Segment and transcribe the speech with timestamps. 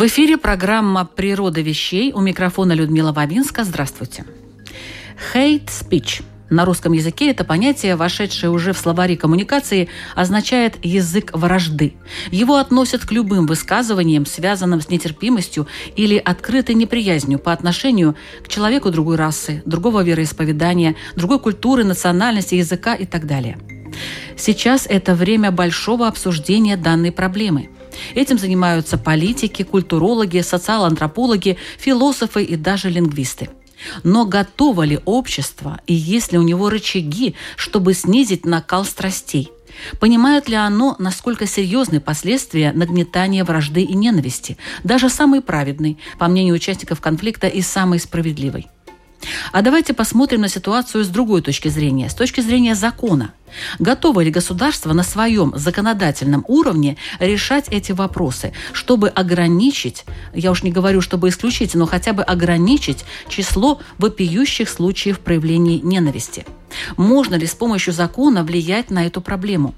[0.00, 2.14] В эфире программа «Природа вещей».
[2.14, 3.64] У микрофона Людмила Вавинска.
[3.64, 4.24] Здравствуйте.
[5.34, 11.92] Speech– на русском языке это понятие, вошедшее уже в словари коммуникации, означает «язык вражды».
[12.30, 18.90] Его относят к любым высказываниям, связанным с нетерпимостью или открытой неприязнью по отношению к человеку
[18.90, 23.58] другой расы, другого вероисповедания, другой культуры, национальности, языка и так далее.
[24.34, 27.68] Сейчас это время большого обсуждения данной проблемы–
[28.14, 33.50] Этим занимаются политики, культурологи, социал-антропологи, философы и даже лингвисты.
[34.02, 39.50] Но готово ли общество и есть ли у него рычаги, чтобы снизить накал страстей?
[39.98, 46.54] Понимает ли оно, насколько серьезны последствия нагнетания вражды и ненависти, даже самый праведный, по мнению
[46.54, 48.66] участников конфликта, и самый справедливый?
[49.52, 53.32] А давайте посмотрим на ситуацию с другой точки зрения, с точки зрения закона.
[53.78, 60.70] Готово ли государство на своем законодательном уровне решать эти вопросы, чтобы ограничить, я уж не
[60.70, 66.46] говорю, чтобы исключить, но хотя бы ограничить число вопиющих случаев проявлений ненависти?
[66.96, 69.74] Можно ли с помощью закона влиять на эту проблему?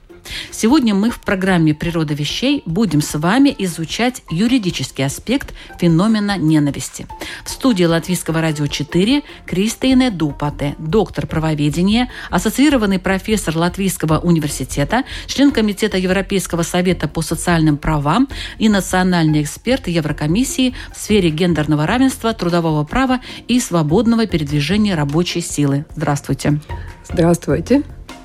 [0.50, 7.06] Сегодня мы в программе «Природа вещей» будем с вами изучать юридический аспект феномена ненависти.
[7.44, 15.98] В студии Латвийского радио 4 Кристине Дупате, доктор правоведения, ассоциированный профессор Латвийского университета, член Комитета
[15.98, 23.20] Европейского совета по социальным правам и национальный эксперт Еврокомиссии в сфере гендерного равенства, трудового права
[23.48, 25.84] и свободного передвижения рабочей силы.
[25.96, 26.60] Здравствуйте.
[27.08, 27.82] Здравствуйте.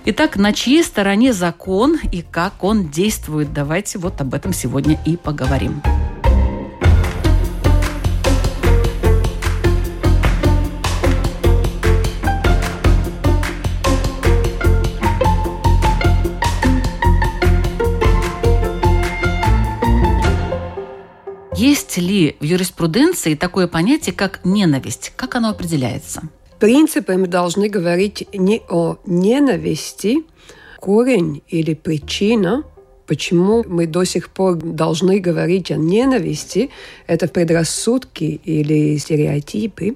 [0.09, 3.51] Итак, на чьей стороне закон и как он действует?
[3.51, 5.81] Давайте вот об этом сегодня и поговорим.
[21.53, 25.11] Есть ли в юриспруденции такое понятие, как ненависть?
[25.17, 26.21] Как оно определяется?
[26.57, 30.23] Принципе, мы должны говорить не о ненависти,
[30.79, 32.63] корень или причина,
[33.05, 36.69] почему мы до сих пор должны говорить о ненависти,
[37.07, 39.95] это предрассудки или стереотипы,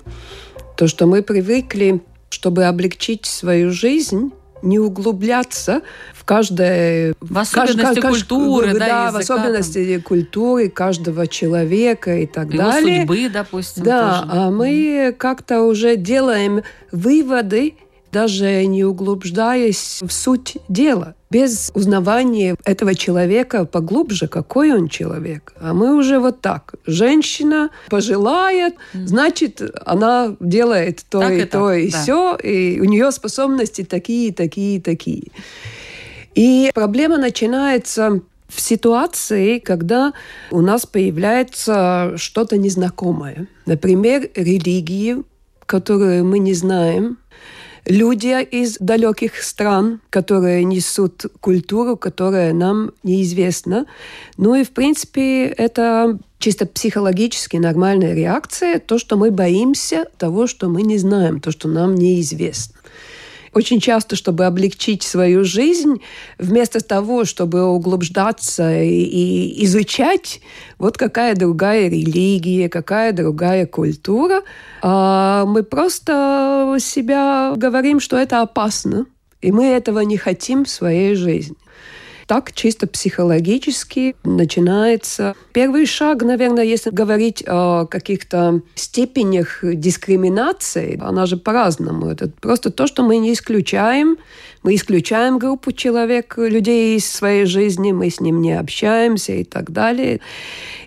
[0.77, 5.81] то, что мы привыкли, чтобы облегчить свою жизнь, не углубляться
[6.13, 7.15] в каждое...
[7.19, 10.01] В особенности кажд, культуры, да, да в особенности там.
[10.03, 13.01] культуры каждого человека и так Его далее.
[13.01, 13.83] судьбы, допустим.
[13.83, 14.31] Да, тоже.
[14.31, 17.75] а мы как-то уже делаем выводы,
[18.11, 25.53] даже не углубляясь в суть дела, без узнавания этого человека поглубже, какой он человек.
[25.59, 26.75] А мы уже вот так.
[26.85, 32.01] Женщина пожелает, значит, она делает то так и, и то, так, и да.
[32.01, 35.31] все, и у нее способности такие, такие, такие.
[36.35, 40.13] И проблема начинается в ситуации, когда
[40.51, 43.47] у нас появляется что-то незнакомое.
[43.65, 45.23] Например, религии,
[45.65, 47.17] которую мы не знаем,
[47.85, 53.85] люди из далеких стран, которые несут культуру, которая нам неизвестна.
[54.37, 60.69] Ну и, в принципе, это чисто психологически нормальная реакция, то, что мы боимся того, что
[60.69, 62.80] мы не знаем, то, что нам неизвестно.
[63.53, 66.01] Очень часто, чтобы облегчить свою жизнь,
[66.37, 70.39] вместо того, чтобы углубляться и, изучать,
[70.77, 74.43] вот какая другая религия, какая другая культура,
[74.81, 79.05] а мы просто себя говорим, что это опасно,
[79.41, 81.57] и мы этого не хотим в своей жизни
[82.31, 85.35] так чисто психологически начинается.
[85.51, 92.05] Первый шаг, наверное, если говорить о каких-то степенях дискриминации, она же по-разному.
[92.07, 94.15] Это просто то, что мы не исключаем.
[94.63, 99.71] Мы исключаем группу человек, людей из своей жизни, мы с ним не общаемся и так
[99.71, 100.21] далее.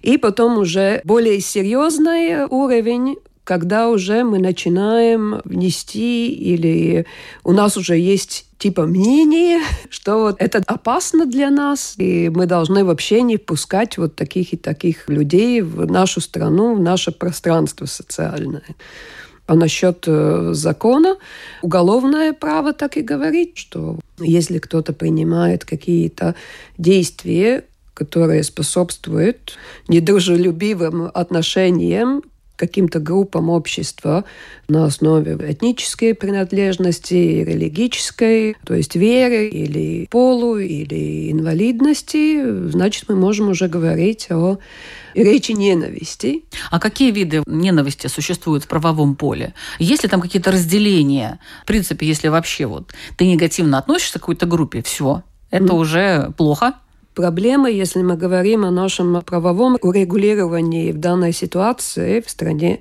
[0.01, 7.07] И потом уже более серьезный уровень когда уже мы начинаем внести или
[7.45, 9.61] у нас уже есть типа мнение,
[9.91, 14.57] что вот это опасно для нас, и мы должны вообще не пускать вот таких и
[14.57, 18.65] таких людей в нашу страну, в наше пространство социальное.
[19.47, 21.17] А насчет э, закона,
[21.61, 26.35] уголовное право так и говорит, что если кто-то принимает какие-то
[26.79, 32.23] действия, которые способствуют недружелюбивым отношениям
[32.57, 34.25] каким-то группам общества
[34.69, 43.49] на основе этнической принадлежности, религической, то есть веры или полу, или инвалидности, значит, мы можем
[43.49, 44.59] уже говорить о
[45.15, 46.45] речи ненависти.
[46.71, 49.55] А какие виды ненависти существуют в правовом поле?
[49.79, 51.41] Есть ли там какие-то разделения?
[51.63, 55.79] В принципе, если вообще вот ты негативно относишься к какой-то группе, все, это mm.
[55.79, 56.75] уже плохо,
[57.15, 62.81] Проблема, если мы говорим о нашем правовом урегулировании в данной ситуации в стране,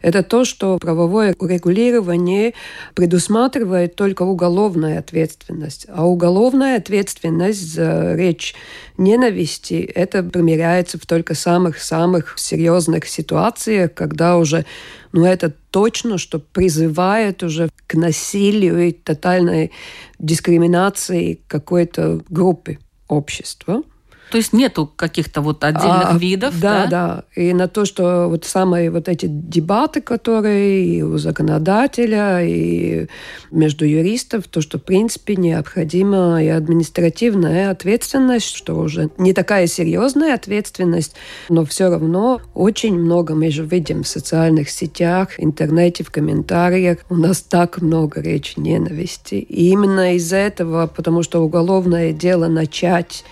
[0.00, 2.54] это то, что правовое урегулирование
[2.94, 5.86] предусматривает только уголовную ответственность.
[5.90, 8.54] А уголовная ответственность за речь
[8.96, 14.64] ненависти, это примеряется в только самых-самых серьезных ситуациях, когда уже
[15.12, 19.72] ну, это точно, что призывает уже к насилию и тотальной
[20.18, 22.78] дискриминации какой-то группы
[23.08, 23.82] общества.
[24.30, 26.86] То есть нету каких-то вот отдельных а, видов, да, да?
[26.86, 33.06] Да, и на то, что вот самые вот эти дебаты, которые и у законодателя, и
[33.50, 40.34] между юристов, то, что в принципе необходима и административная ответственность, что уже не такая серьезная
[40.34, 41.14] ответственность,
[41.48, 46.98] но все равно очень много мы же видим в социальных сетях, интернете, в комментариях.
[47.08, 49.34] У нас так много речи ненависти.
[49.34, 53.24] И именно из-за этого, потому что уголовное дело начать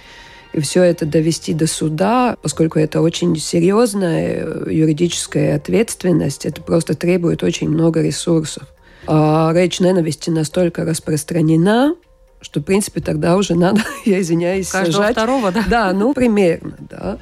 [0.53, 6.95] и все это довести до суда, поскольку это очень серьезная э, юридическая ответственность, это просто
[6.95, 8.65] требует очень много ресурсов.
[9.07, 11.95] А речь ненависти настолько распространена,
[12.41, 15.13] что, в принципе, тогда уже надо, я извиняюсь, Каждого сажать.
[15.13, 15.65] второго, да?
[15.69, 17.19] Да, ну, примерно, да.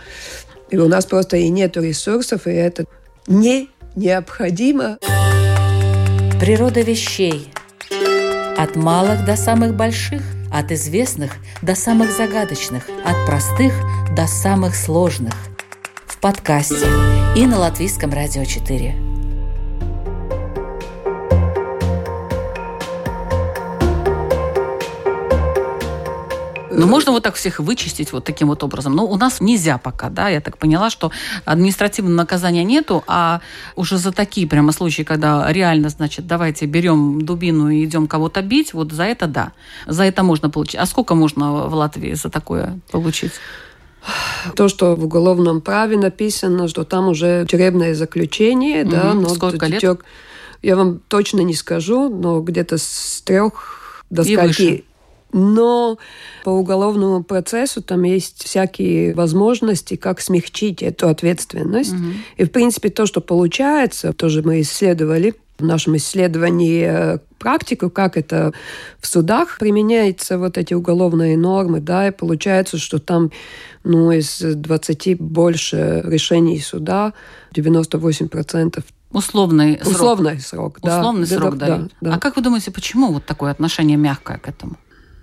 [0.71, 2.85] И у нас просто и нет ресурсов, и это
[3.26, 4.99] не необходимо.
[6.41, 7.53] Природа вещей.
[8.56, 13.75] От малых до самых больших– от известных до самых загадочных, от простых
[14.14, 15.35] до самых сложных.
[16.06, 16.87] В подкасте
[17.37, 19.10] и на Латвийском радио 4.
[26.71, 28.95] Ну, можно вот так всех вычистить вот таким вот образом.
[28.95, 31.11] Но у нас нельзя пока, да, я так поняла, что
[31.45, 33.41] административного наказания нету, а
[33.77, 38.73] уже за такие прямо случаи, когда реально, значит, давайте берем дубину и идем кого-то бить,
[38.73, 39.53] вот за это да.
[39.87, 40.77] За это можно получить.
[40.77, 43.33] А сколько можно в Латвии за такое получить?
[44.57, 48.91] То, что в уголовном праве написано, что там уже тюремное заключение, угу.
[48.91, 50.01] да, но сколько лет?
[50.63, 54.63] Я вам точно не скажу, но где-то с трех до скольки.
[54.63, 54.85] Выше.
[55.32, 55.99] Но
[56.44, 61.93] по уголовному процессу там есть всякие возможности, как смягчить эту ответственность.
[61.93, 62.05] Угу.
[62.37, 68.17] И, в принципе, то, что получается, тоже мы исследовали в нашем исследовании э, практику, как
[68.17, 68.53] это
[68.99, 73.31] в судах применяется, вот эти уголовные нормы, да, и получается, что там
[73.85, 77.12] ну, из 20 больше решений суда
[77.55, 79.94] 98% Условный срок.
[79.94, 81.00] Условный срок, да.
[81.00, 81.67] Условный срок да.
[81.67, 82.15] Да, да.
[82.15, 84.76] А как вы думаете, почему вот такое отношение мягкое к этому?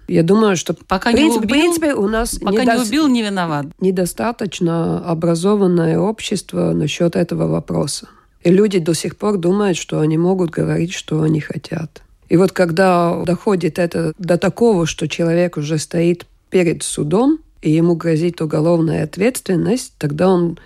[0.07, 2.75] Я думаю, что пока в принципе, не убил, в принципе у нас пока недо...
[2.75, 3.65] не убил, не виноват.
[3.79, 8.07] Недостаточно образованное общество насчет этого вопроса.
[8.43, 12.01] И люди до сих пор думают, что они могут говорить, что они хотят.
[12.29, 17.95] И вот когда доходит это до такого, что человек уже стоит перед судом, и ему
[17.95, 20.57] грозит уголовная ответственность, тогда он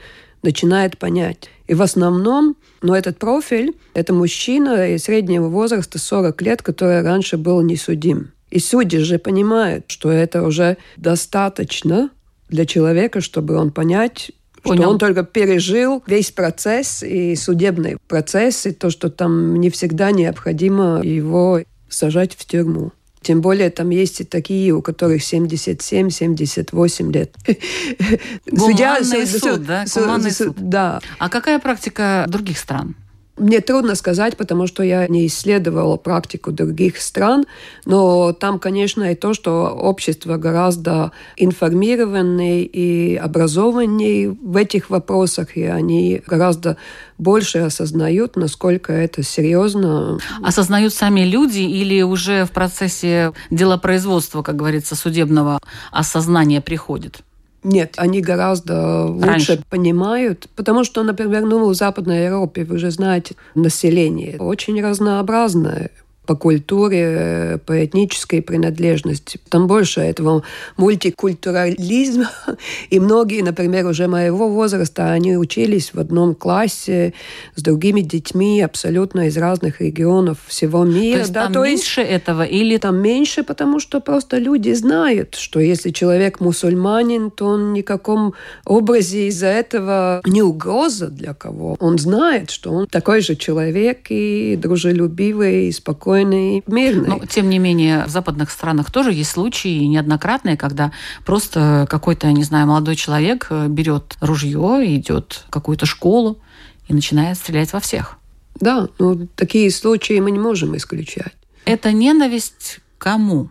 [0.44, 1.50] начинает понять.
[1.68, 7.62] И в основном, но этот профиль– это мужчина среднего возраста 40 лет, который раньше был
[7.62, 8.32] не судим.
[8.52, 12.10] И судьи же понимают, что это уже достаточно
[12.50, 14.32] для человека, чтобы он понять,
[14.62, 14.82] Понял.
[14.82, 20.12] что он только пережил весь процесс и судебный процесс, и то, что там не всегда
[20.12, 22.92] необходимо его сажать в тюрьму.
[23.22, 27.36] Тем более там есть и такие, у которых 77-78 лет.
[28.52, 29.86] Гуманный суд, да?
[29.96, 30.56] Гуманный суд.
[30.58, 31.00] Да.
[31.20, 32.96] А какая практика других стран?
[33.42, 37.46] Мне трудно сказать, потому что я не исследовала практику других стран,
[37.86, 45.64] но там, конечно, и то, что общество гораздо информированнее и образованнее в этих вопросах, и
[45.64, 46.78] они гораздо
[47.18, 50.20] больше осознают, насколько это серьезно.
[50.44, 55.60] Осознают сами люди или уже в процессе делопроизводства, как говорится, судебного
[55.92, 57.24] осознания приходит?
[57.64, 59.64] Нет, они гораздо лучше Раньше.
[59.70, 65.92] понимают, потому что, например, ну, в Западной Европе, вы же знаете, население очень разнообразное.
[66.26, 69.40] По культуре, по этнической принадлежности.
[69.50, 70.44] Там больше этого
[70.78, 72.30] мультикультурализма.
[72.90, 77.14] И многие, например, уже моего возраста, они учились в одном классе
[77.56, 81.14] с другими детьми абсолютно из разных регионов всего мира.
[81.16, 82.78] То есть да, там то меньше есть, этого или...
[82.78, 88.34] Там меньше, потому что просто люди знают, что если человек мусульманин, то он в каком
[88.66, 91.76] образе из-за этого не угроза для кого.
[91.80, 97.08] Он знает, что он такой же человек и дружелюбивый, и спокойный спокойный, мирный.
[97.08, 100.92] Но, тем не менее, в западных странах тоже есть случаи неоднократные, когда
[101.26, 106.40] просто какой-то, не знаю, молодой человек э, берет ружье, идет в какую-то школу
[106.88, 108.18] и начинает стрелять во всех.
[108.60, 111.34] Да, ну такие случаи мы не можем исключать.
[111.66, 113.50] Это ненависть кому?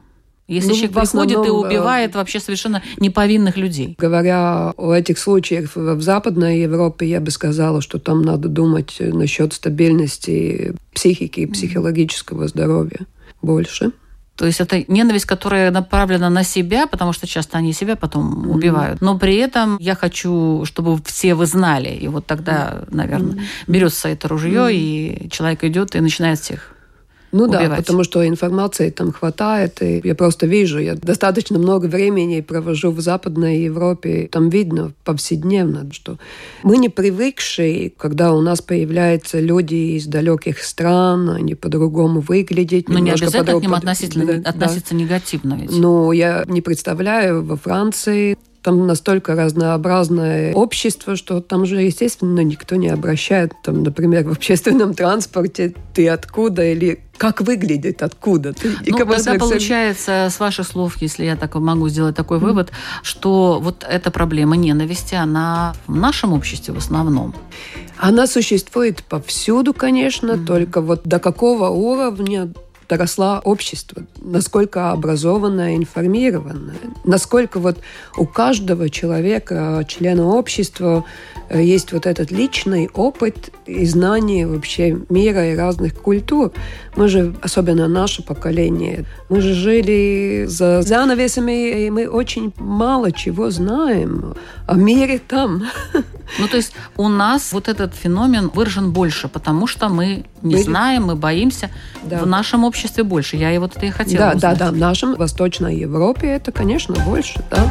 [0.50, 3.94] Если ну, человек приходит и убивает вообще совершенно неповинных людей.
[3.98, 9.52] Говоря о этих случаях в Западной Европе, я бы сказала, что там надо думать насчет
[9.52, 13.06] стабильности психики и психологического здоровья
[13.42, 13.92] больше.
[14.40, 18.50] То есть это ненависть, которая направлена на себя, потому что часто они себя потом mm-hmm.
[18.50, 19.00] убивают.
[19.02, 21.90] Но при этом я хочу, чтобы все вы знали.
[21.90, 23.64] И вот тогда, наверное, mm-hmm.
[23.66, 25.26] берется это ружье, mm-hmm.
[25.26, 26.74] и человек идет и начинает всех
[27.32, 27.68] ну убивать.
[27.68, 32.90] да, потому что информации там хватает, и я просто вижу, я достаточно много времени провожу
[32.90, 36.18] в Западной Европе, там видно повседневно, что
[36.62, 42.88] мы не привыкшие, когда у нас появляются люди из далеких стран, они по-другому выглядят.
[42.88, 44.96] Но не обязательно к ним относительно, да, относиться да.
[44.96, 45.70] негативно ведь.
[45.70, 52.76] Ну, я не представляю во Франции там настолько разнообразное общество, что там же, естественно, никто
[52.76, 58.70] не обращает, там, например, в общественном транспорте ты откуда или как выглядит, откуда ты.
[58.86, 62.40] Ну, тогда получается, с ваших слов, если я так могу сделать такой mm-hmm.
[62.40, 67.34] вывод, что вот эта проблема ненависти, она в нашем обществе в основном.
[67.98, 70.46] Она существует повсюду, конечно, mm-hmm.
[70.46, 72.50] только вот до какого уровня
[72.90, 77.78] доросла общество, насколько образованное, информированное, насколько вот
[78.16, 81.04] у каждого человека, члена общества,
[81.48, 86.50] э, есть вот этот личный опыт и знание вообще мира и разных культур.
[86.96, 93.50] Мы же, особенно наше поколение, мы же жили за занавесами, и мы очень мало чего
[93.50, 94.34] знаем
[94.66, 95.62] о мире там.
[96.38, 101.04] Ну, то есть у нас вот этот феномен выражен больше, потому что мы не знаем,
[101.06, 101.70] мы боимся.
[102.02, 102.18] Да.
[102.18, 103.36] В нашем обществе больше.
[103.36, 104.58] Я и вот это и хотела Да, узнать.
[104.58, 104.72] да, да.
[104.72, 107.68] В нашем Восточной Европе это, конечно, больше, да.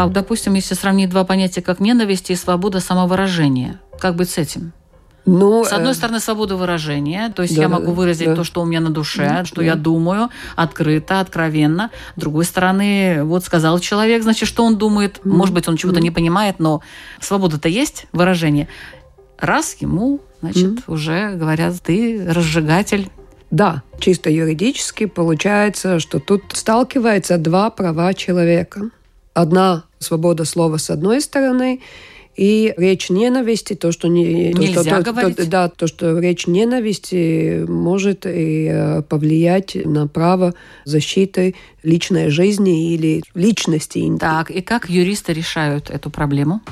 [0.00, 4.72] А, допустим, если сравнить два понятия, как ненависть и свобода самовыражения, как быть с этим?
[5.26, 5.94] Ну, с одной э...
[5.94, 8.34] стороны, свобода выражения, то есть да, я могу выразить да.
[8.34, 9.64] то, что у меня на душе, да, что да.
[9.64, 11.90] я думаю, открыто, откровенно.
[12.16, 15.20] С другой стороны, вот сказал человек, значит, что он думает.
[15.22, 15.32] Mm.
[15.36, 16.04] Может быть, он чего-то mm.
[16.04, 16.80] не понимает, но
[17.20, 18.68] свобода-то есть, выражение.
[19.38, 20.82] Раз ему, значит, mm.
[20.86, 23.10] уже говорят, ты разжигатель
[23.50, 28.90] да, чисто юридически получается, что тут сталкиваются два права человека
[29.34, 31.80] одна свобода слова с одной стороны,
[32.36, 35.36] и речь ненависти, то, что не Нельзя то, говорить.
[35.36, 40.54] То, да, то, что речь ненависти может и э, повлиять на право
[40.84, 44.10] защиты личной жизни или личности.
[44.18, 46.62] Так, и как юристы решают эту проблему?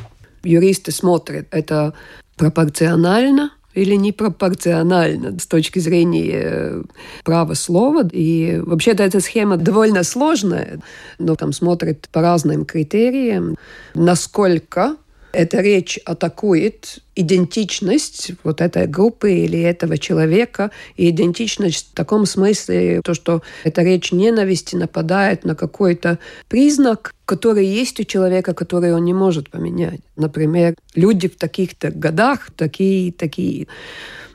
[0.42, 1.92] Юристы смотрят, это
[2.36, 6.82] пропорционально или непропорционально с точки зрения э,
[7.24, 8.08] права слова.
[8.12, 10.80] И вообще-то эта схема довольно сложная,
[11.18, 13.56] но там смотрят по разным критериям,
[13.94, 14.96] насколько
[15.32, 20.70] эта речь атакует идентичность вот этой группы или этого человека.
[20.96, 26.18] И идентичность в таком смысле, то, что эта речь ненависти нападает на какой-то
[26.48, 30.00] признак, который есть у человека, который он не может поменять.
[30.16, 33.66] Например, люди в таких-то годах такие, такие.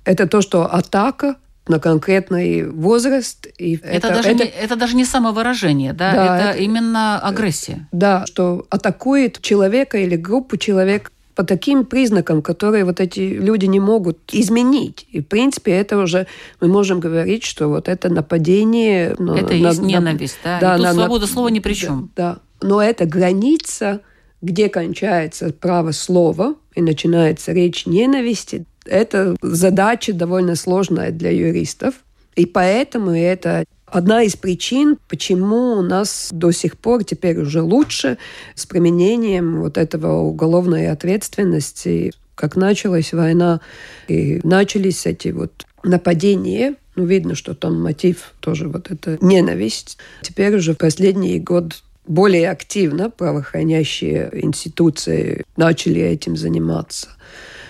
[0.05, 3.47] Это то, что атака на конкретный возраст.
[3.57, 6.11] И это, это, даже это, не, это даже не самовыражение, да?
[6.13, 7.87] да это, это именно агрессия.
[7.91, 13.79] Да, что атакует человека или группу человек по таким признакам, которые вот эти люди не
[13.79, 15.07] могут изменить.
[15.11, 16.27] И, в принципе, это уже
[16.61, 19.15] мы можем говорить, что вот это нападение...
[19.17, 20.59] Ну, это на, есть на, ненависть, да?
[20.59, 22.11] да и тут на, свобода на, слова ни при чем.
[22.15, 22.67] Да, да.
[22.67, 24.01] Но это граница,
[24.41, 31.95] где кончается право слова и начинается речь ненависти, это задача довольно сложная для юристов.
[32.35, 38.17] И поэтому это одна из причин, почему у нас до сих пор теперь уже лучше
[38.55, 43.61] с применением вот этого уголовной ответственности как началась война
[44.07, 49.97] и начались эти вот нападения, ну, видно, что там мотив тоже вот это ненависть.
[50.21, 57.09] Теперь уже в последний год более активно правоохраняющие институции начали этим заниматься.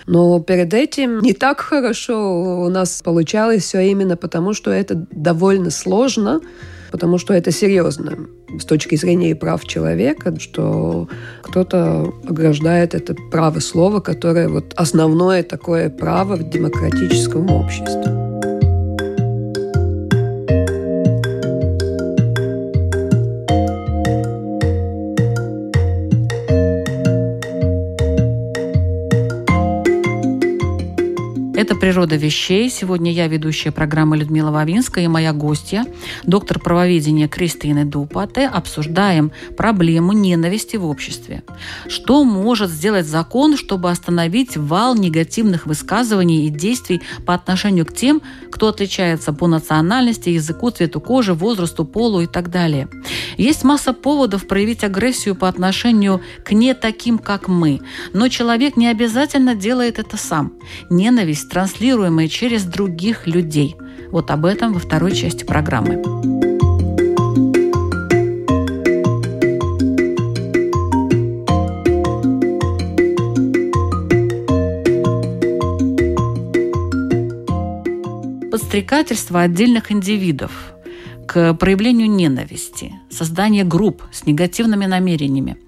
[0.06, 5.70] Но перед этим не так хорошо у нас получалось все именно потому, что это довольно
[5.70, 6.40] сложно,
[6.90, 8.18] потому что это серьезно
[8.58, 11.08] с точки зрения прав человека, что
[11.42, 18.23] кто-то ограждает это право слова, которое вот основное такое право в демократическом обществе.
[31.64, 32.68] Это «Природа вещей».
[32.68, 35.86] Сегодня я ведущая программы Людмила Вавинская и моя гостья,
[36.24, 38.46] доктор правоведения Кристина Дупате.
[38.46, 41.42] Обсуждаем проблему ненависти в обществе.
[41.88, 48.20] Что может сделать закон, чтобы остановить вал негативных высказываний и действий по отношению к тем,
[48.50, 52.90] кто отличается по национальности, языку, цвету кожи, возрасту, полу и так далее.
[53.38, 57.80] Есть масса поводов проявить агрессию по отношению к не таким, как мы.
[58.12, 60.52] Но человек не обязательно делает это сам.
[60.90, 63.76] Ненависть транслируемые через других людей.
[64.10, 66.02] Вот об этом во второй части программы.
[78.50, 80.74] Подстрекательство отдельных индивидов
[81.28, 85.56] к проявлению ненависти, создание групп с негативными намерениями–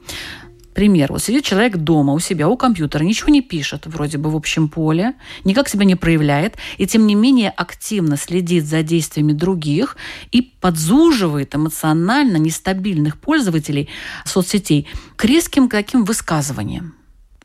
[0.77, 1.11] Пример.
[1.11, 4.69] Вот сидит человек дома у себя, у компьютера, ничего не пишет вроде бы в общем
[4.69, 9.97] поле, никак себя не проявляет, и тем не менее активно следит за действиями других
[10.33, 13.89] и подзуживает эмоционально нестабильных пользователей
[14.27, 16.95] соцсетей к резким каким высказываниям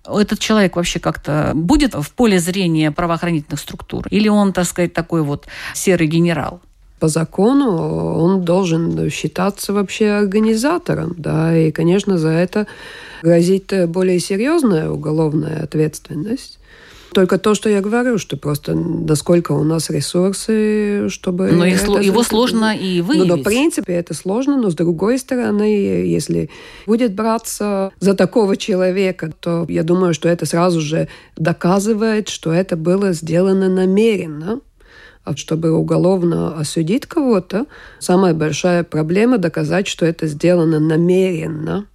[0.05, 4.07] этот человек вообще как-то будет в поле зрения правоохранительных структур?
[4.09, 6.59] Или он, так сказать, такой вот серый генерал?
[7.01, 12.67] По закону он должен считаться вообще организатором, да, и, конечно, за это
[13.23, 16.59] грозит более серьезная уголовная ответственность.
[17.11, 21.51] Только то, что я говорю, что просто насколько у нас ресурсы, чтобы...
[21.51, 23.27] Но это, его сложно и выявить.
[23.27, 25.63] Ну, в принципе, это сложно, но с другой стороны,
[26.05, 26.51] если
[26.85, 32.77] будет браться за такого человека, то я думаю, что это сразу же доказывает, что это
[32.77, 34.61] было сделано намеренно.
[35.35, 37.65] Чтобы уголовно осудить кого-то,
[37.99, 41.85] самая большая проблема доказать, что это сделано намеренно.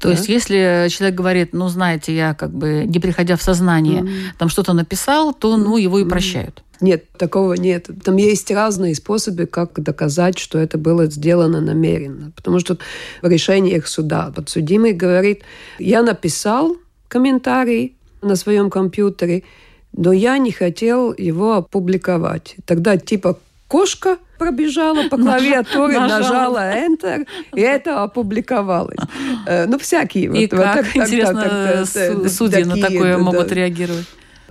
[0.00, 0.14] То да.
[0.14, 4.38] есть, если человек говорит, ну, знаете, я как бы, не приходя в сознание, mm-hmm.
[4.38, 6.62] там что-то написал, то, ну, его и прощают.
[6.80, 7.88] Нет, такого нет.
[8.02, 12.32] Там есть разные способы, как доказать, что это было сделано намеренно.
[12.34, 12.76] Потому что
[13.22, 15.42] в решениях суда подсудимый говорит,
[15.78, 19.44] я написал комментарий на своем компьютере,
[19.92, 22.56] но я не хотел его опубликовать.
[22.64, 28.98] Тогда типа кошка пробежала по клавиатуре, нажала Enter, и это опубликовалось.
[29.46, 30.24] Э, ну, всякие.
[30.24, 31.84] И вот, как, вот, интересно,
[32.28, 34.06] судьи на такое могут реагировать?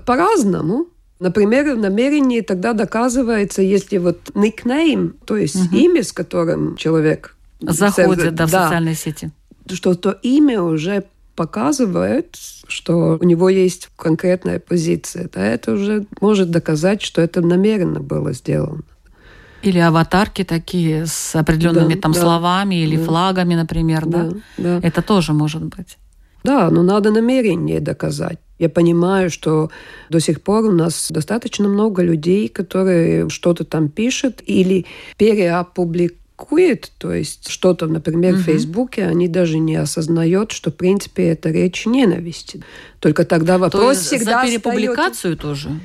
[0.06, 0.88] По-разному.
[1.20, 5.76] Например, в намерении тогда доказывается, если вот никнейм, то есть угу.
[5.76, 9.30] имя, с которым человек заходит да, в социальные сети,
[9.72, 11.04] что то имя уже
[11.42, 18.00] показывает, что у него есть конкретная позиция, да, это уже может доказать, что это намеренно
[18.00, 18.84] было сделано.
[19.64, 24.36] Или аватарки такие с определенными да, там да, словами или да, флагами, например, да, да?
[24.58, 24.88] да?
[24.88, 25.98] Это тоже может быть.
[26.44, 28.38] Да, но надо намерение доказать.
[28.60, 29.72] Я понимаю, что
[30.12, 34.86] до сих пор у нас достаточно много людей, которые что-то там пишут или
[35.18, 38.42] переопубликуют публикует, то есть что-то, например, угу.
[38.42, 42.64] в Фейсбуке, они даже не осознают, что, в принципе, это речь ненависти.
[43.00, 45.42] Только тогда вопрос то всегда за перепубликацию остается...
[45.42, 45.80] тоже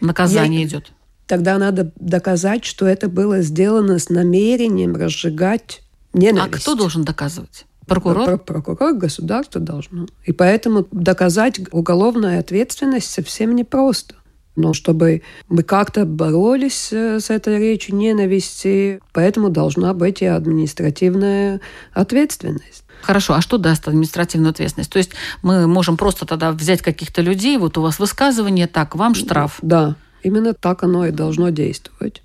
[0.00, 0.68] наказание Я...
[0.68, 0.92] идет?
[1.26, 6.54] Тогда надо доказать, что это было сделано с намерением разжигать ненависть.
[6.54, 7.64] А кто должен доказывать?
[7.86, 8.38] Прокурор?
[8.38, 10.06] Прокурор, государство должно.
[10.24, 14.14] И поэтому доказать уголовную ответственность совсем непросто.
[14.54, 21.60] Но чтобы мы как-то боролись э, с этой речью ненависти, поэтому должна быть и административная
[21.92, 22.84] ответственность.
[23.02, 24.92] Хорошо, а что даст административную ответственность?
[24.92, 25.12] То есть
[25.42, 29.58] мы можем просто тогда взять каких-то людей, вот у вас высказывание, так, вам штраф.
[29.62, 32.22] Да, именно так оно и должно действовать.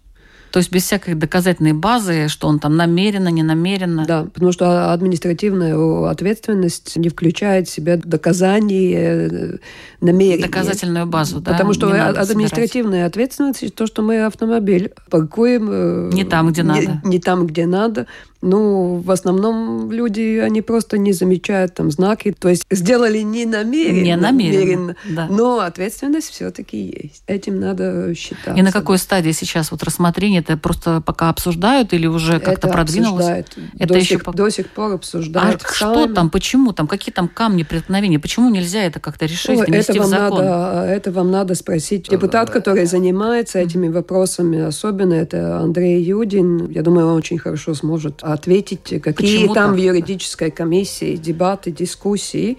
[0.51, 4.05] То есть без всякой доказательной базы, что он там намеренно, не намеренно.
[4.05, 9.57] Да, потому что административная ответственность не включает в себя доказание э,
[10.01, 10.45] намерения.
[10.45, 11.51] Доказательную базу, да.
[11.51, 13.11] Потому что административная собирать.
[13.11, 17.01] ответственность то, что мы автомобиль паркуем э, не там, где не, надо.
[17.03, 18.07] Не там, где надо.
[18.41, 22.35] Ну, в основном люди, они просто не замечают там знаки.
[22.37, 25.27] То есть сделали не намеренно, не намеренно, да.
[25.27, 27.23] но ответственность все-таки есть.
[27.27, 28.53] Этим надо считаться.
[28.53, 30.41] И на какой стадии сейчас вот рассмотрение?
[30.41, 33.25] Это просто пока обсуждают или уже как-то продвинулось?
[33.25, 33.57] Обсуждают.
[33.79, 35.63] Это до еще сих, до сих пор обсуждают.
[35.63, 38.19] А что там, почему там, какие там камни преткновения?
[38.19, 40.45] Почему нельзя это как-то решить, Ой, это вам в закон?
[40.45, 42.09] Надо, это вам надо спросить.
[42.09, 48.23] Депутат, который занимается этими вопросами, особенно это Андрей Юдин, я думаю, он очень хорошо сможет
[48.33, 49.75] ответить, какие Почему там так?
[49.75, 52.57] в юридической комиссии дебаты, дискуссии,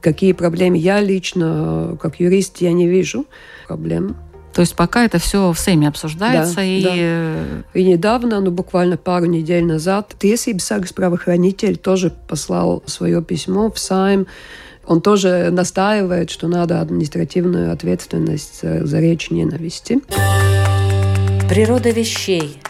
[0.00, 0.78] какие проблемы.
[0.78, 3.26] Я лично, как юрист, я не вижу
[3.66, 4.16] проблем.
[4.52, 6.82] То есть пока это все в Сейме обсуждается да, и...
[6.82, 7.78] Да.
[7.78, 13.78] И недавно, ну буквально пару недель назад, Tiesības sargas правоохранитель тоже послал свое письмо в
[13.78, 14.26] Сайм.
[14.86, 20.00] Он тоже настаивает, что надо административную ответственность за речь ненависти.
[21.48, 22.58] Природа вещей–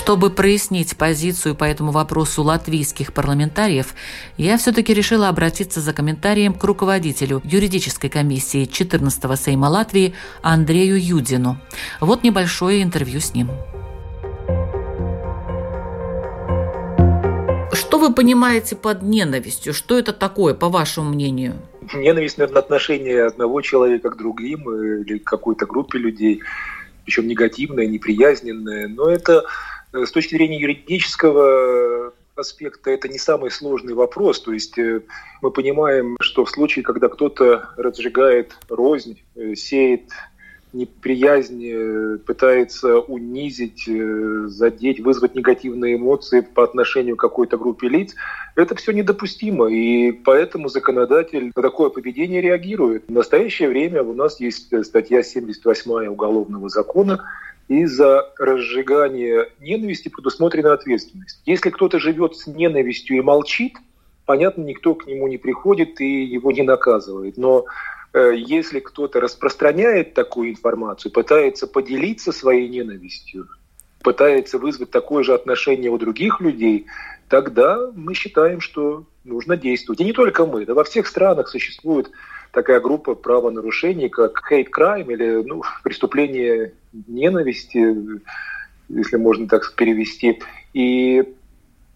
[0.00, 3.94] Чтобы прояснить позицию по этому вопросу латвийских парламентариев,
[4.38, 11.58] я все-таки решила обратиться за комментарием к руководителю юридической комиссии 14-го Сейма Латвии Андрею Юдину.
[12.00, 13.50] Вот небольшое интервью с ним.
[17.74, 19.74] Что вы понимаете под ненавистью?
[19.74, 21.56] Что это такое, по вашему мнению?
[21.92, 24.62] Ненависть, наверное, отношение одного человека к другим
[25.02, 26.40] или к какой-то группе людей,
[27.04, 28.88] причем негативное, неприязненное.
[28.88, 34.40] Но это Э, с точки зрения юридического аспекта это не самый сложный вопрос.
[34.40, 35.02] То есть э,
[35.42, 40.10] мы понимаем, что в случае, когда кто-то разжигает рознь, э, сеет
[40.72, 43.88] неприязнь, пытается унизить,
[44.48, 48.14] задеть, вызвать негативные эмоции по отношению к какой-то группе лиц,
[48.54, 49.66] это все недопустимо.
[49.66, 53.02] И поэтому законодатель на такое поведение реагирует.
[53.08, 57.24] В настоящее время у нас есть статья 78 Уголовного закона,
[57.70, 61.40] и за разжигание ненависти предусмотрена ответственность.
[61.46, 63.74] Если кто-то живет с ненавистью и молчит,
[64.26, 67.36] понятно, никто к нему не приходит и его не наказывает.
[67.36, 67.66] Но
[68.12, 73.46] э, если кто-то распространяет такую информацию, пытается поделиться своей ненавистью,
[74.02, 76.86] пытается вызвать такое же отношение у других людей,
[77.28, 80.00] тогда мы считаем, что нужно действовать.
[80.00, 82.10] И не только мы, да во всех странах существует
[82.52, 86.72] такая группа правонарушений, как hate crime или ну, преступление
[87.06, 88.20] ненависти,
[88.88, 90.40] если можно так перевести.
[90.72, 91.24] И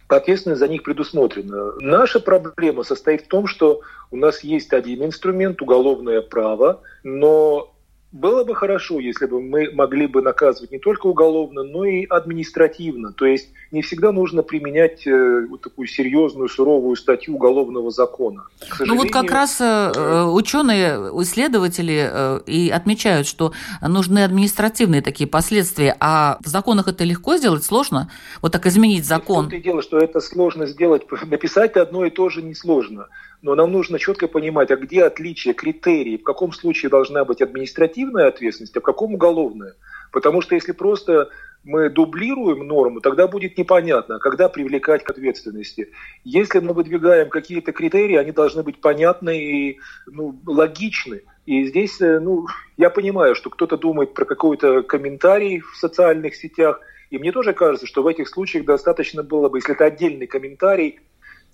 [0.08, 1.74] ответственность за них предусмотрена.
[1.80, 7.73] Наша проблема состоит в том, что у нас есть один инструмент, уголовное право, но
[8.14, 13.12] было бы хорошо, если бы мы могли бы наказывать не только уголовно, но и административно.
[13.12, 18.44] То есть не всегда нужно применять э, вот такую серьезную, суровую статью уголовного закона.
[18.78, 25.96] Ну вот как раз э, э, ученые, исследователи и отмечают, что нужны административные такие последствия,
[25.98, 28.12] а в законах это легко сделать, сложно?
[28.42, 29.48] Вот так изменить закон?
[29.48, 31.02] И дело, что это сложно сделать.
[31.26, 33.08] Написать одно и то же несложно
[33.44, 38.28] но нам нужно четко понимать, а где отличие, критерии, в каком случае должна быть административная
[38.28, 39.74] ответственность, а в каком уголовная.
[40.12, 41.28] Потому что если просто
[41.62, 45.90] мы дублируем норму, тогда будет непонятно, когда привлекать к ответственности.
[46.24, 51.20] Если мы выдвигаем какие-то критерии, они должны быть понятны и ну, логичны.
[51.44, 52.46] И здесь, э, ну,
[52.78, 56.80] я понимаю, что кто-то думает про какой-то комментарий в социальных сетях,
[57.10, 61.00] и мне тоже кажется, что в этих случаях достаточно было бы, если это отдельный комментарий,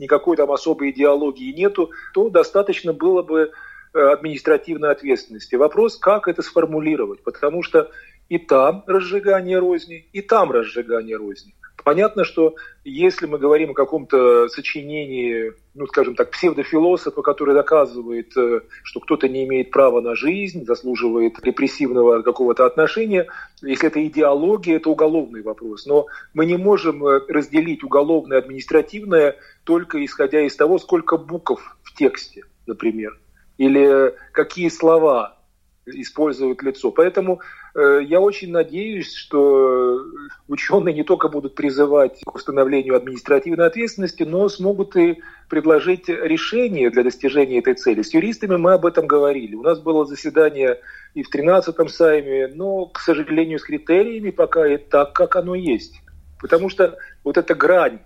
[0.00, 3.52] никакой там особой идеологии нету, то достаточно было бы
[3.92, 5.54] э, административной ответственности.
[5.54, 7.90] Вопрос, как это сформулировать, потому что
[8.28, 11.54] и там разжигание розни, и там разжигание розни.
[11.84, 18.60] Понятно, что если мы говорим о каком-то сочинении, ну, скажем так, псевдофилософа, который доказывает, э,
[18.82, 23.28] что кто-то не имеет права на жизнь, заслуживает репрессивного какого-то отношения,
[23.62, 25.86] если это идеология, это уголовный вопрос.
[25.86, 31.78] Но мы не можем э, разделить уголовное и административное только исходя из того, сколько букв
[31.82, 33.18] в тексте, например,
[33.58, 35.38] или какие слова
[35.86, 36.90] используют лицо.
[36.90, 37.40] Поэтому
[37.74, 40.04] я очень надеюсь, что
[40.48, 47.04] ученые не только будут призывать к установлению административной ответственности, но смогут и предложить решение для
[47.04, 48.02] достижения этой цели.
[48.02, 49.54] С юристами мы об этом говорили.
[49.54, 50.80] У нас было заседание
[51.14, 56.00] и в 13-м сайме, но, к сожалению, с критериями пока и так, как оно есть.
[56.40, 58.00] Потому что вот эта грань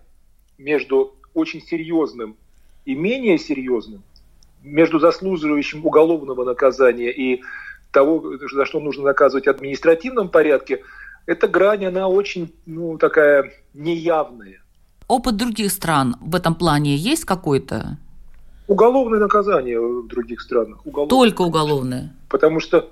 [0.58, 2.36] между очень серьезным
[2.84, 4.02] и менее серьезным,
[4.62, 7.42] между заслуживающим уголовного наказания и
[7.94, 10.82] того, за что нужно наказывать в административном порядке,
[11.26, 14.62] эта грань, она очень ну, такая неявная.
[15.08, 17.96] Опыт других стран в этом плане есть какой-то?
[18.68, 20.84] Уголовное наказание в других странах.
[20.86, 21.10] Уголовное.
[21.10, 22.14] Только уголовное?
[22.28, 22.90] Потому что,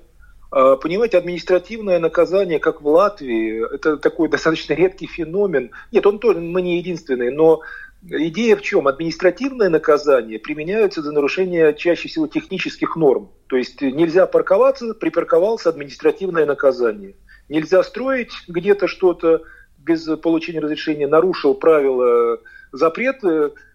[0.50, 5.70] а, понимаете, административное наказание, как в Латвии, это такой достаточно редкий феномен.
[5.90, 7.60] Нет, он тоже, мы не единственные, но
[8.04, 8.88] Идея в чем?
[8.88, 13.30] Административное наказание применяются за нарушение чаще всего технических норм.
[13.46, 17.14] То есть нельзя парковаться, припарковался административное наказание.
[17.48, 19.42] Нельзя строить где-то что-то
[19.78, 22.40] без получения разрешения, нарушил правила,
[22.72, 23.20] запрет.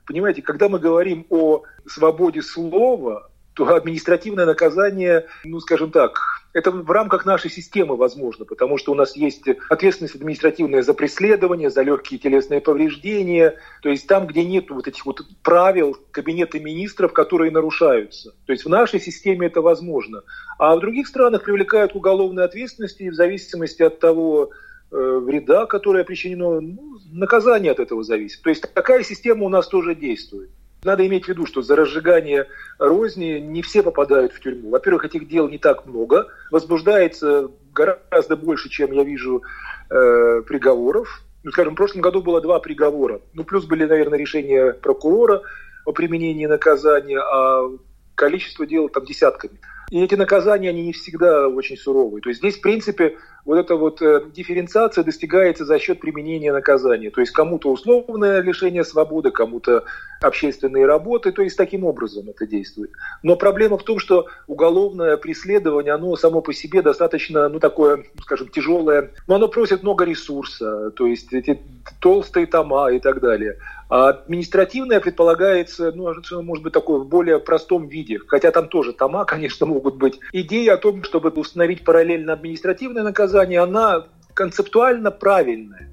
[0.05, 6.19] Понимаете, когда мы говорим о свободе слова, то административное наказание, ну, скажем так,
[6.53, 11.71] это в рамках нашей системы возможно, потому что у нас есть ответственность административная за преследование,
[11.71, 17.13] за легкие телесные повреждения, то есть там, где нет вот этих вот правил кабинета министров,
[17.13, 18.35] которые нарушаются.
[18.45, 20.21] То есть в нашей системе это возможно.
[20.59, 24.51] А в других странах привлекают к уголовной ответственности в зависимости от того,
[24.91, 28.43] э, вреда, которое причинено, ну, наказание от этого зависит.
[28.43, 30.51] То есть такая система у нас тоже действует.
[30.83, 34.69] Надо иметь в виду, что за разжигание розни не все попадают в тюрьму.
[34.69, 36.27] Во-первых, этих дел не так много.
[36.51, 39.41] Возбуждается гораздо больше, чем я вижу
[39.89, 41.23] э, приговоров.
[41.43, 43.21] Ну, скажем, в прошлом году было два приговора.
[43.33, 45.41] Ну, плюс были, наверное, решения прокурора
[45.85, 47.69] о применении наказания, а
[48.15, 49.59] количество дел там десятками.
[49.89, 52.21] И эти наказания, они не всегда очень суровые.
[52.21, 57.09] То есть здесь, в принципе, вот эта вот э, дифференциация достигается за счет применения наказания.
[57.09, 59.85] То есть кому-то условное лишение свободы, кому-то
[60.19, 61.31] общественные работы.
[61.31, 62.91] То есть таким образом это действует.
[63.23, 68.49] Но проблема в том, что уголовное преследование, оно само по себе достаточно, ну, такое, скажем,
[68.49, 69.11] тяжелое.
[69.27, 70.91] Но оно просит много ресурса.
[70.91, 71.57] То есть эти
[72.01, 73.57] толстые тома и так далее.
[73.89, 78.19] А административное предполагается, ну, может быть, такое в более простом виде.
[78.27, 80.19] Хотя там тоже тома, конечно, могут быть.
[80.33, 85.89] Идея о том, чтобы установить параллельно административное наказание, она концептуально правильная.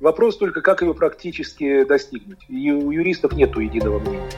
[0.00, 2.38] Вопрос только, как ее практически достигнуть.
[2.48, 4.30] И у юристов нет единого мнения.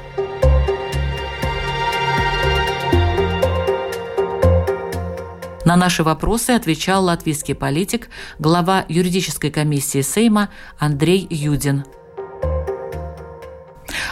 [5.64, 8.08] На наши вопросы отвечал латвийский политик,
[8.38, 11.84] глава юридической комиссии Сейма Андрей Юдин.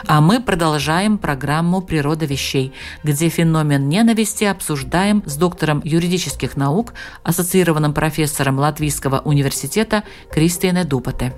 [0.06, 7.92] А мы продолжаем программу «Природа вещей», где феномен ненависти обсуждаем с доктором юридических наук, ассоциированным
[7.92, 11.32] профессором Латвийского университета Кристиной Дупате.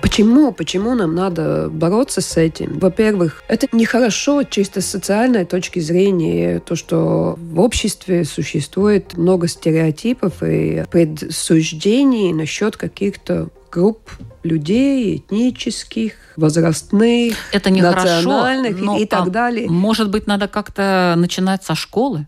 [0.00, 0.52] Почему?
[0.52, 2.78] Почему нам надо бороться с этим?
[2.78, 10.42] Во-первых, это нехорошо чисто с социальной точки зрения, то, что в обществе существует много стереотипов
[10.42, 14.10] и предсуждений насчет каких-то групп
[14.42, 19.68] людей, этнических, возрастных, Это не национальных хорошо, и, и так а далее.
[19.68, 22.26] Может быть, надо как-то начинать со школы,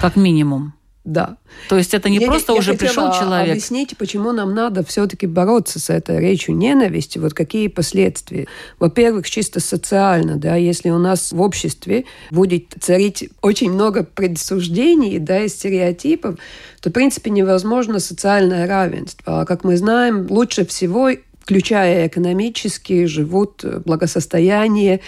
[0.00, 0.74] как минимум.
[1.10, 1.38] Да.
[1.68, 3.50] То есть это не я, просто я уже пришел человек.
[3.50, 8.46] Объясните, почему нам надо все-таки бороться с этой речью ненависти, вот какие последствия.
[8.78, 15.40] Во-первых, чисто социально, да, если у нас в обществе будет царить очень много предсуждений, да,
[15.42, 16.38] и стереотипов,
[16.80, 19.40] то, в принципе, невозможно социальное равенство.
[19.40, 25.00] А как мы знаем, лучше всего включая экономически, живут благосостояние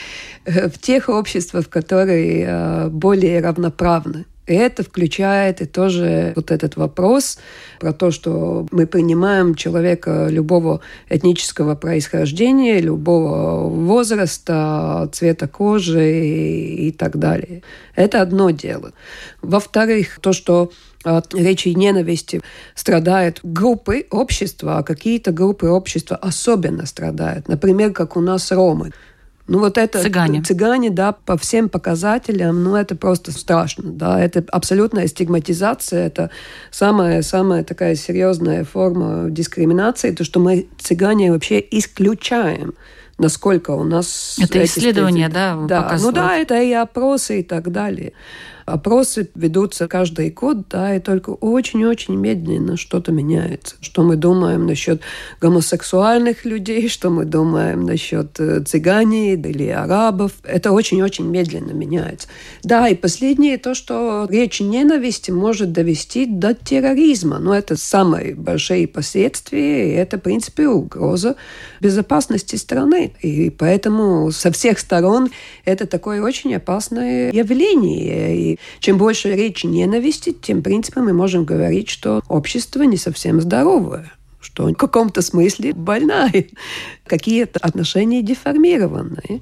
[0.44, 4.24] э, в тех обществах, которые э, более равноправны.
[4.46, 7.38] И это включает и тоже вот этот вопрос
[7.78, 16.92] про то, что мы принимаем человека любого этнического происхождения, любого возраста, цвета кожи и, и
[16.92, 17.62] так далее.
[17.94, 18.92] Это одно дело.
[19.42, 20.72] Во-вторых, то, что
[21.04, 22.40] от речи ненависти
[22.74, 27.48] страдают группы общества, а какие-то группы общества особенно страдают.
[27.48, 28.92] Например, как у нас ромы.
[29.52, 30.40] Ну вот это цыгане.
[30.40, 36.30] цыгане, да, по всем показателям, ну это просто страшно, да, это абсолютная стигматизация, это
[36.70, 42.72] самая самая такая серьезная форма дискриминации, то что мы цыгане вообще исключаем
[43.18, 44.38] насколько у нас...
[44.40, 46.16] Это исследования, да, да, показывают?
[46.16, 48.14] Ну да, это и опросы и так далее.
[48.66, 53.76] Опросы ведутся каждый год, да, и только очень-очень медленно что-то меняется.
[53.80, 55.02] Что мы думаем насчет
[55.40, 60.32] гомосексуальных людей, что мы думаем насчет э, цыгане или арабов.
[60.44, 62.28] Это очень-очень медленно меняется.
[62.62, 67.38] Да, и последнее то, что речь ненависти может довести до терроризма.
[67.38, 71.36] Но это самые большие последствия, и это, в принципе, угроза
[71.80, 73.12] безопасности страны.
[73.20, 75.30] И поэтому со всех сторон
[75.64, 78.51] это такое очень опасное явление.
[78.51, 83.40] И чем больше речи ненависти, тем, в принципе, мы можем говорить, что общество не совсем
[83.40, 84.12] здоровое
[84.44, 86.46] что в каком-то смысле больная,
[87.06, 89.40] какие-то отношения деформированные.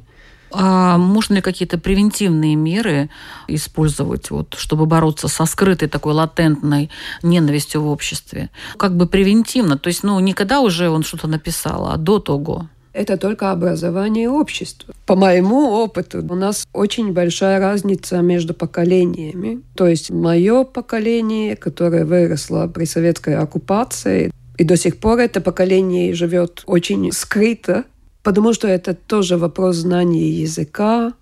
[0.52, 3.08] А можно ли какие-то превентивные меры
[3.46, 6.90] использовать, вот, чтобы бороться со скрытой такой латентной
[7.22, 8.50] ненавистью в обществе?
[8.76, 13.16] Как бы превентивно, то есть, ну, никогда уже он что-то написал, а до того это
[13.16, 14.94] только образование общества.
[15.06, 19.62] По моему опыту у нас очень большая разница между поколениями.
[19.74, 26.12] То есть мое поколение, которое выросло при советской оккупации, и до сих пор это поколение
[26.14, 27.84] живет очень скрыто,
[28.22, 31.12] потому что это тоже вопрос знания языка,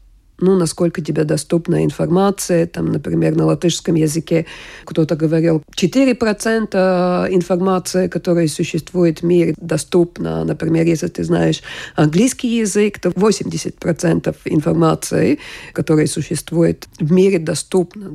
[0.40, 2.66] ну, насколько тебе доступна информация.
[2.66, 4.46] Там, например, на латышском языке
[4.85, 10.44] кто-то говорил, 4% информации, которая существует в мире, доступна.
[10.44, 11.62] Например, если ты знаешь
[11.96, 15.38] английский язык, то 80% информации,
[15.72, 18.14] которая существует в мире, доступна.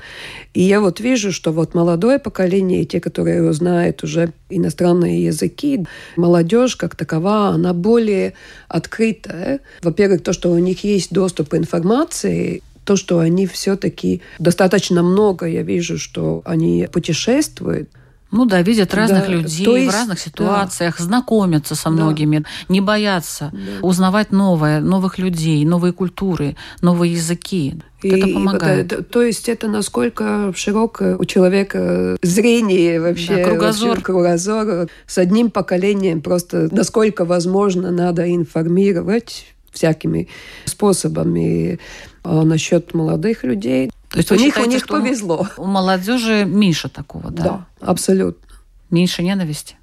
[0.54, 6.76] И я вот вижу, что вот молодое поколение, те, которые знают уже иностранные языки, молодежь
[6.76, 8.34] как такова, она более
[8.68, 9.60] открытая.
[9.82, 15.04] Во-первых, то, что у них есть доступ к информации, информации, то, что они все-таки достаточно
[15.04, 17.90] много, я вижу, что они путешествуют,
[18.32, 21.04] ну да, видят разных да, людей есть, в разных ситуациях, да.
[21.04, 22.46] знакомятся со многими, да.
[22.68, 23.88] не боятся да.
[23.88, 27.76] узнавать новое, новых людей, новые культуры, новые языки.
[28.02, 28.92] И это помогает.
[28.92, 33.90] Вот, то есть это насколько широкое у человека зрение вообще, да, кругозор.
[33.90, 34.88] Вообще, кругозор.
[35.06, 40.28] С одним поколением просто насколько возможно надо информировать всякими
[40.66, 41.80] способами.
[42.24, 45.48] А насчет молодых людей, то есть у них, считаете, у них повезло.
[45.58, 47.44] У молодежи меньше такого, да?
[47.44, 48.48] Да, абсолютно.
[48.90, 49.76] Меньше ненависти?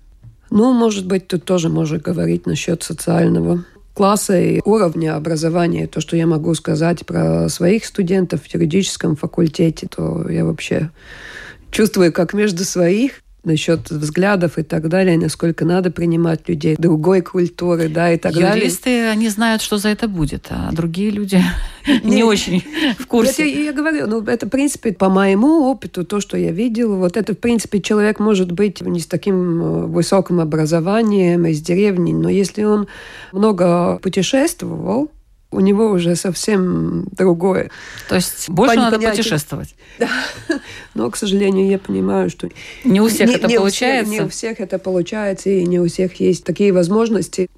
[0.51, 5.87] Ну, может быть, тут тоже можно говорить насчет социального класса и уровня образования.
[5.87, 10.91] То, что я могу сказать про своих студентов в юридическом факультете, то я вообще
[11.71, 17.89] чувствую, как между своих насчет взглядов и так далее, насколько надо принимать людей другой культуры,
[17.89, 18.65] да, и так Юристы, далее.
[18.65, 21.43] Юристы, они знают, что за это будет, а другие люди
[22.05, 22.63] не очень
[22.99, 23.65] в курсе.
[23.65, 27.35] Я говорю, ну, это, в принципе, по моему опыту, то, что я видела, вот это,
[27.35, 32.65] в принципе, человек может быть не с таким э, высоким образованием, из деревни, но если
[32.65, 32.87] он
[33.33, 35.11] много путешествовал,
[35.51, 37.71] у него уже совсем другое.
[38.09, 39.23] То есть больше Пон- надо понятие.
[39.23, 39.75] путешествовать.
[39.99, 40.09] Да.
[40.95, 42.49] Но, к сожалению, я понимаю, что...
[42.85, 44.05] Не у всех не, это не получается.
[44.05, 47.49] У всех, не у всех это получается, и не у всех есть такие возможности.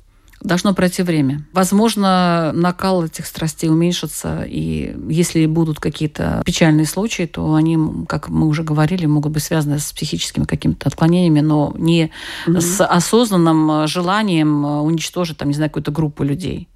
[0.43, 1.47] Должно пройти время.
[1.53, 7.79] Возможно, накал этих страстей уменьшится, и если будут какие-то печальные случаи, то они,
[8.09, 12.11] как мы уже говорили, могут быть связаны с психическими какими-то отклонениями, но не
[12.47, 12.61] mm-hmm.
[12.61, 16.69] с осознанным желанием уничтожить, там, не знаю, какую-то группу людей.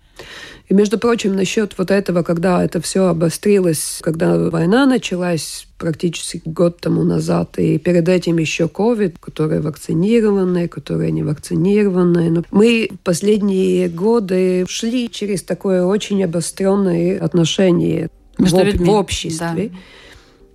[0.68, 6.78] И, между прочим, насчет вот этого, когда это все обострилось, когда война началась практически год
[6.80, 12.30] тому назад, и перед этим еще COVID, которые вакцинированные, которые не вакцинированные.
[12.30, 19.70] Но мы в последние годы шли через такое очень обостренное отношение в, в обществе.
[19.70, 19.78] Да.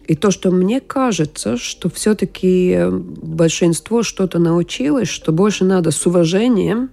[0.08, 6.90] И то, что мне кажется, что все-таки большинство что-то научилось, что больше надо с уважением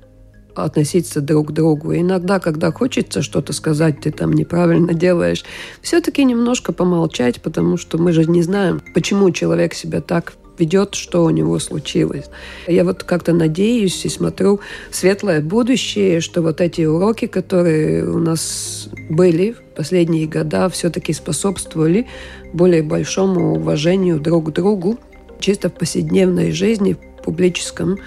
[0.65, 1.95] относиться друг к другу.
[1.95, 5.45] иногда, когда хочется что-то сказать, ты там неправильно делаешь,
[5.83, 11.25] все-таки немножко помолчать, потому что мы же не знаем, почему человек себя так ведет, что
[11.25, 12.27] у него случилось.
[12.67, 18.89] Я вот как-то надеюсь и смотрю светлое будущее, что вот эти уроки, которые у нас
[19.09, 22.07] были в последние года, все-таки способствовали
[22.53, 24.99] более большому уважению друг к другу,
[25.39, 26.97] чисто в повседневной жизни,
[27.29, 27.99] публическом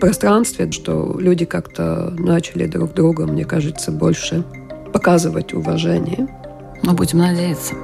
[0.00, 4.42] пространстве, что люди как-то начали друг друга, мне кажется, больше
[4.94, 6.26] показывать уважение.
[6.82, 7.74] Мы будем надеяться.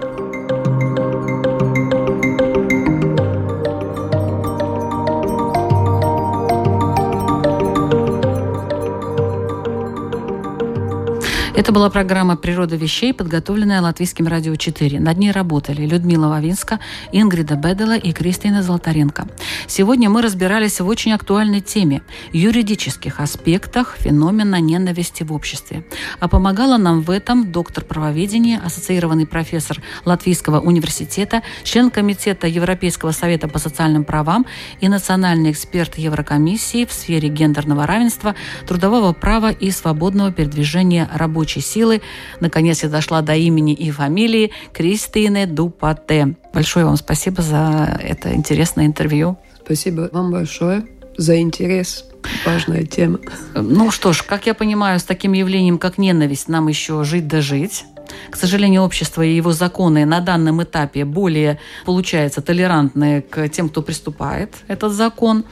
[11.56, 15.00] Это была программа «Природа вещей», подготовленная Латвийским радио 4.
[15.00, 16.80] Над ней работали Людмила Вавинска,
[17.12, 19.26] Ингрида Бедела и Кристина Золотаренко.
[19.66, 22.02] Сегодня мы разбирались в очень актуальной теме–
[22.34, 25.86] юридических аспектах феномена ненависти в обществе.
[26.20, 33.48] А помогала нам в этом доктор правоведения, ассоциированный профессор Латвийского университета, член Комитета Европейского совета
[33.48, 34.44] по социальным правам
[34.80, 38.34] и национальный эксперт Еврокомиссии в сфере гендерного равенства,
[38.66, 42.02] трудового права и свободного передвижения рабочих рабочей силы.
[42.40, 46.34] Наконец я дошла до имени и фамилии Кристины Дупате.
[46.52, 49.36] Большое вам спасибо за это интересное интервью.
[49.64, 50.82] Спасибо вам большое
[51.16, 52.04] за интерес.
[52.44, 53.20] Важная тема.
[53.54, 57.40] Ну что ж, как я понимаю, с таким явлением, как ненависть, нам еще жить да
[57.40, 57.84] жить.
[58.30, 63.82] К сожалению, общество и его законы на данном этапе более, получается, толерантны к тем, кто
[63.82, 65.44] приступает этот закон,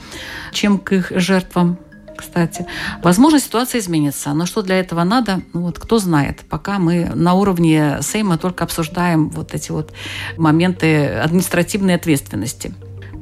[0.52, 1.78] чем к их жертвам
[2.16, 2.66] кстати.
[3.02, 6.40] Возможно, ситуация изменится, но что для этого надо, ну вот кто знает.
[6.48, 9.92] Пока мы на уровне Сейма только обсуждаем вот эти вот
[10.36, 12.74] моменты административной ответственности.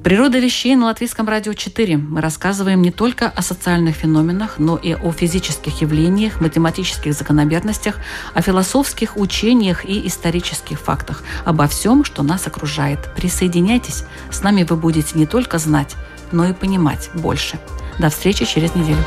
[0.02, 1.96] Природа вещей на Латвийском радио 4.
[1.96, 7.98] Мы рассказываем не только о социальных феноменах, но и о физических явлениях, математических закономерностях,
[8.34, 12.98] о философских учениях и исторических фактах, обо всем, что нас окружает.
[13.14, 15.94] Присоединяйтесь, с нами вы будете не только знать,
[16.32, 17.60] но и понимать больше.
[18.02, 18.98] До встречи через неделю.